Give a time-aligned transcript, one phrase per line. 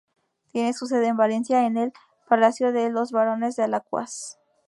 [0.51, 1.93] Tiene su sede en Valencia, en el
[2.27, 4.39] palacio de los Barones de Alacuás.